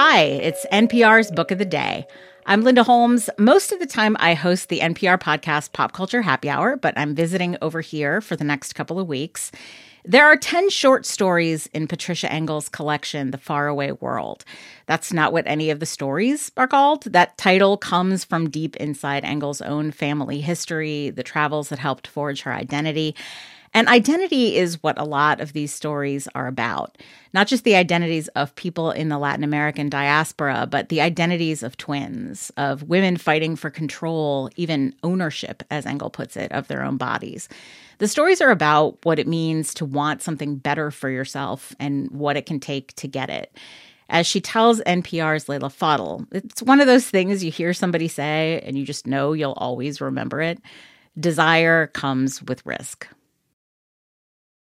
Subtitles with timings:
[0.00, 2.06] Hi, it's NPR's Book of the Day.
[2.46, 3.28] I'm Linda Holmes.
[3.36, 7.16] Most of the time, I host the NPR podcast Pop Culture Happy Hour, but I'm
[7.16, 9.50] visiting over here for the next couple of weeks.
[10.04, 14.44] There are 10 short stories in Patricia Engel's collection, The Faraway World.
[14.86, 17.02] That's not what any of the stories are called.
[17.02, 22.42] That title comes from deep inside Engel's own family history, the travels that helped forge
[22.42, 23.16] her identity.
[23.74, 26.98] And identity is what a lot of these stories are about.
[27.34, 31.76] Not just the identities of people in the Latin American diaspora, but the identities of
[31.76, 36.96] twins, of women fighting for control, even ownership, as Engel puts it, of their own
[36.96, 37.48] bodies.
[37.98, 42.36] The stories are about what it means to want something better for yourself and what
[42.36, 43.56] it can take to get it.
[44.08, 48.62] As she tells NPR's Leila Fadel, it's one of those things you hear somebody say
[48.64, 50.60] and you just know you'll always remember it.
[51.18, 53.06] Desire comes with risk.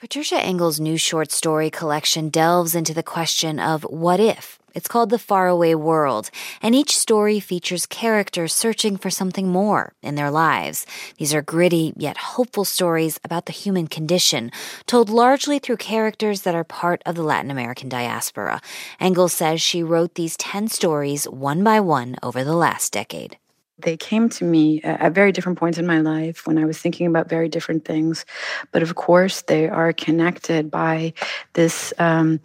[0.00, 4.58] Patricia Engel's new short story collection delves into the question of what if.
[4.74, 6.30] It's called The Faraway World,
[6.62, 10.86] and each story features characters searching for something more in their lives.
[11.18, 14.50] These are gritty yet hopeful stories about the human condition,
[14.86, 18.62] told largely through characters that are part of the Latin American diaspora.
[19.00, 23.36] Engel says she wrote these 10 stories one by one over the last decade
[23.82, 27.06] they came to me at very different points in my life when I was thinking
[27.06, 28.24] about very different things.
[28.72, 31.12] But of course, they are connected by
[31.54, 32.40] this um,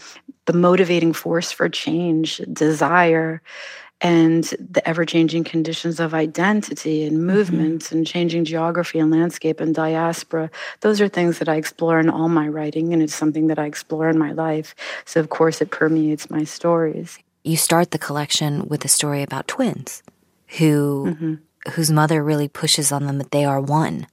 [0.46, 3.42] the motivating force for change, desire,
[4.02, 7.28] and the ever changing conditions of identity and mm-hmm.
[7.28, 7.98] movement mm-hmm.
[7.98, 10.52] and changing geography and landscape and diaspora.
[10.82, 13.66] Those are things that I explore in all my writing, and it's something that I
[13.66, 14.76] explore in my life.
[15.06, 17.18] So, of course, it permeates my stories.
[17.44, 20.04] You start the collection with a story about twins
[20.48, 21.72] who mm-hmm.
[21.72, 24.08] whose mother really pushes on them that they are one.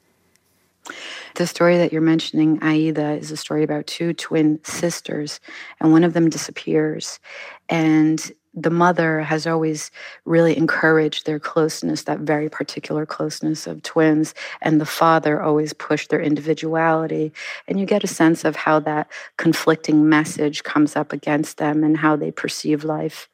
[1.37, 5.41] The story that you're mentioning, Aida, is a story about two twin sisters,
[5.81, 7.21] and one of them disappears.
[7.69, 9.91] And the mother has always
[10.25, 16.11] really encouraged their closeness, that very particular closeness of twins, and the father always pushed
[16.11, 17.33] their individuality.
[17.67, 21.97] And you get a sense of how that conflicting message comes up against them and
[21.97, 23.29] how they perceive life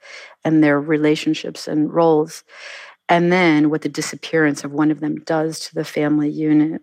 [0.45, 2.45] and their relationships and roles
[3.09, 6.83] and then what the disappearance of one of them does to the family unit.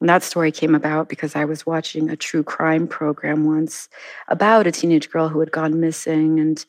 [0.00, 3.88] And that story came about because I was watching a true crime program once
[4.28, 6.40] about a teenage girl who had gone missing.
[6.40, 6.64] And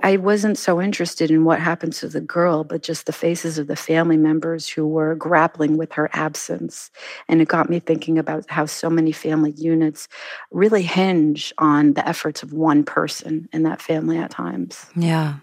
[0.00, 3.66] I wasn't so interested in what happened to the girl, but just the faces of
[3.66, 6.90] the family members who were grappling with her absence.
[7.28, 10.08] And it got me thinking about how so many family units
[10.50, 14.86] really hinge on the efforts of one person in that family at times.
[14.94, 15.36] Yeah.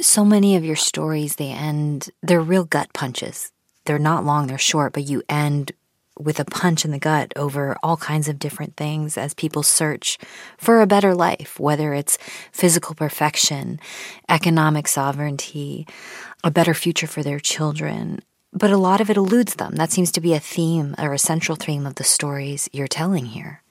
[0.00, 3.52] So many of your stories, they end, they're real gut punches.
[3.84, 5.72] They're not long, they're short, but you end
[6.20, 10.18] with a punch in the gut over all kinds of different things as people search
[10.58, 12.18] for a better life, whether it's
[12.52, 13.80] physical perfection,
[14.28, 15.86] economic sovereignty,
[16.44, 18.20] a better future for their children.
[18.52, 19.76] But a lot of it eludes them.
[19.76, 23.26] That seems to be a theme or a central theme of the stories you're telling
[23.26, 23.62] here.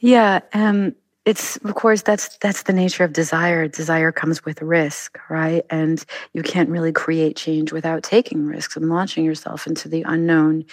[0.00, 3.66] Yeah, um, it's of course that's that's the nature of desire.
[3.66, 5.64] Desire comes with risk right?
[5.70, 10.64] And you can't really create change without taking risks and launching yourself into the unknown.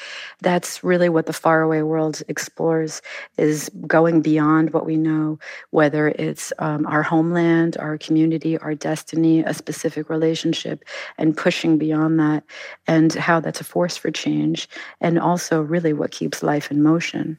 [0.41, 3.01] That's really what the faraway world explores
[3.37, 9.41] is going beyond what we know whether it's um, our homeland our community our destiny
[9.41, 10.83] a specific relationship
[11.17, 12.43] and pushing beyond that
[12.87, 14.67] and how that's a force for change
[14.99, 17.37] and also really what keeps life in motion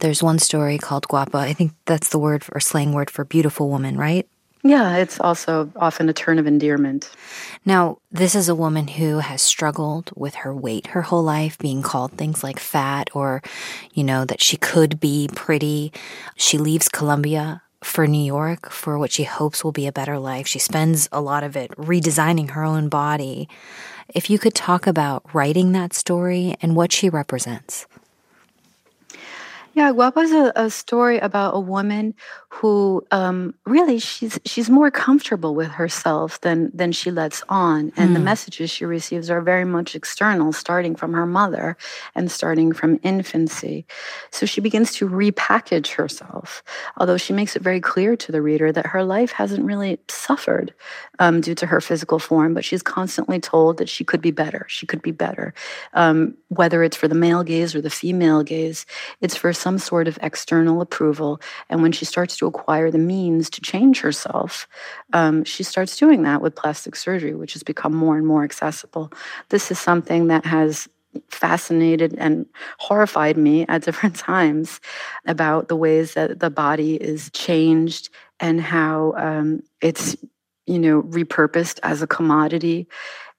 [0.00, 1.36] there's one story called Guapa.
[1.36, 4.28] I think that's the word or slang word for beautiful woman, right?
[4.64, 7.10] Yeah, it's also often a term of endearment.
[7.64, 11.82] Now, this is a woman who has struggled with her weight her whole life, being
[11.82, 13.42] called things like fat or,
[13.92, 15.92] you know, that she could be pretty.
[16.36, 20.48] She leaves Colombia for New York for what she hopes will be a better life.
[20.48, 23.48] She spends a lot of it redesigning her own body.
[24.12, 27.86] If you could talk about writing that story and what she represents.
[29.78, 32.12] Yeah, Guapa is a, a story about a woman
[32.48, 38.10] who um, really she's she's more comfortable with herself than than she lets on, and
[38.10, 38.14] mm.
[38.14, 38.24] the hmm.
[38.24, 41.76] messages she receives are very much external, starting from her mother
[42.16, 43.86] and starting from infancy.
[44.32, 46.64] So she begins to repackage herself,
[46.96, 50.74] although she makes it very clear to the reader that her life hasn't really suffered
[51.20, 54.64] um, due to her physical form, but she's constantly told that she could be better.
[54.68, 55.54] She could be better,
[55.92, 58.86] um, whether it's for the male gaze or the female gaze.
[59.20, 61.38] It's for some some sort of external approval.
[61.68, 64.66] And when she starts to acquire the means to change herself,
[65.12, 69.12] um, she starts doing that with plastic surgery, which has become more and more accessible.
[69.50, 70.88] This is something that has
[71.30, 72.46] fascinated and
[72.78, 74.80] horrified me at different times
[75.26, 78.08] about the ways that the body is changed
[78.40, 80.16] and how um, it's
[80.64, 82.86] you know repurposed as a commodity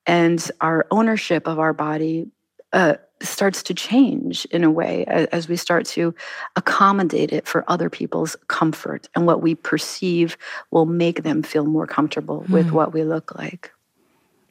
[0.06, 2.28] and our ownership of our body
[2.74, 6.14] uh, starts to change in a way as we start to
[6.56, 10.38] accommodate it for other people's comfort and what we perceive
[10.72, 12.50] will make them feel more comfortable mm.
[12.50, 12.76] with hmm.
[12.76, 13.72] what we look like.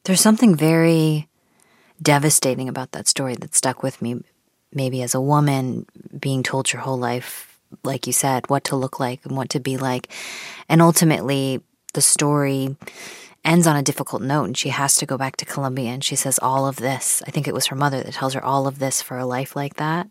[0.05, 1.29] There's something very
[2.01, 4.23] devastating about that story that stuck with me,
[4.73, 5.87] maybe as a woman
[6.19, 9.61] being told your whole life, like you said, what to look like and what to
[9.61, 10.09] be like.
[10.69, 11.63] And ultimately,
[11.95, 12.77] the story
[13.45, 16.17] ends on a difficult note and she has to go back to Colombia and she
[16.17, 17.23] says all of this.
[17.27, 19.57] I think it was her mother that tells her all of this for a life
[19.57, 20.09] like that.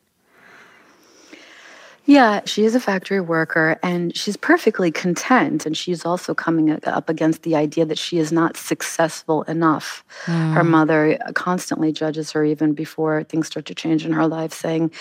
[2.08, 5.66] Yeah, she is a factory worker and she's perfectly content.
[5.66, 10.06] And she's also coming up against the idea that she is not successful enough.
[10.26, 10.54] Mm.
[10.54, 14.92] Her mother constantly judges her even before things start to change in her life, saying,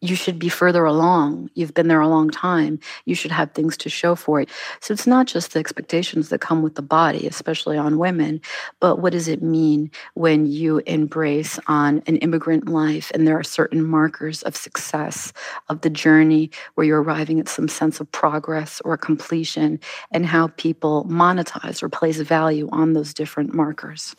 [0.00, 1.50] You should be further along.
[1.52, 2.80] You've been there a long time.
[3.04, 4.48] You should have things to show for it.
[4.80, 8.40] So it's not just the expectations that come with the body, especially on women,
[8.80, 13.44] but what does it mean when you embrace on an immigrant life and there are
[13.44, 15.34] certain markers of success,
[15.68, 16.45] of the journey?
[16.74, 21.88] Where you're arriving at some sense of progress or completion and how people monetize or
[21.88, 24.14] place value on those different markers.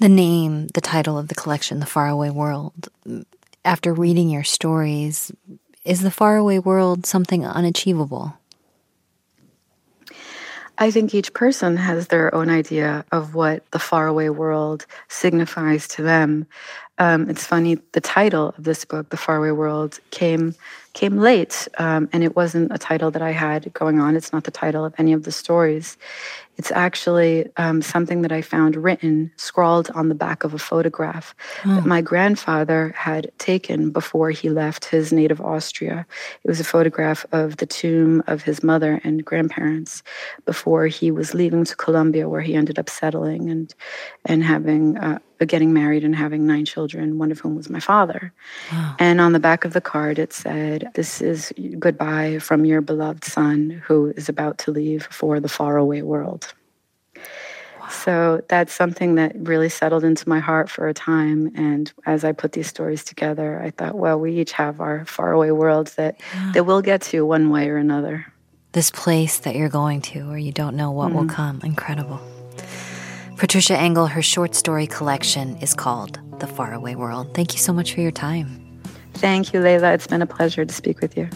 [0.00, 2.88] The name, the title of the collection, The Faraway World,
[3.64, 5.30] after reading your stories,
[5.84, 8.34] is the faraway world something unachievable?
[10.78, 16.02] I think each person has their own idea of what the faraway world signifies to
[16.02, 16.46] them.
[16.98, 20.54] Um, it's funny, the title of this book, The Faraway World, came
[20.92, 24.14] came late, um, and it wasn't a title that I had going on.
[24.14, 25.96] It's not the title of any of the stories.
[26.58, 31.34] It's actually um, something that I found written, scrawled on the back of a photograph
[31.62, 31.76] mm.
[31.76, 36.06] that my grandfather had taken before he left his native Austria.
[36.44, 40.02] It was a photograph of the tomb of his mother and grandparents
[40.44, 43.74] before he was leaving to Colombia, where he ended up settling and
[44.26, 44.98] and having.
[44.98, 48.32] Uh, getting married and having nine children, one of whom was my father.
[48.70, 48.96] Wow.
[48.98, 53.24] And on the back of the card, it said, This is goodbye from your beloved
[53.24, 56.52] son who is about to leave for the faraway world.
[57.80, 57.88] Wow.
[57.88, 61.52] So that's something that really settled into my heart for a time.
[61.54, 65.50] And as I put these stories together, I thought, well, we each have our faraway
[65.50, 66.52] worlds that, yeah.
[66.52, 68.26] that we'll get to one way or another.
[68.72, 71.18] This place that you're going to, where you don't know what mm-hmm.
[71.18, 71.60] will come.
[71.62, 72.20] Incredible.
[73.42, 77.34] Patricia Engel, her short story collection is called The Faraway World.
[77.34, 78.80] Thank you so much for your time.
[79.14, 79.94] Thank you, Leila.
[79.94, 81.28] It's been a pleasure to speak with you.